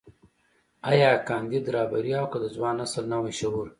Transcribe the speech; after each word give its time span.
ايا 0.91 1.11
کانديد 1.27 1.65
رهبري 1.75 2.11
او 2.19 2.25
که 2.31 2.37
د 2.43 2.45
ځوان 2.55 2.75
نسل 2.81 3.05
نوی 3.13 3.33
شعور. 3.39 3.67